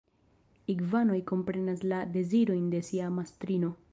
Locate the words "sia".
2.91-3.13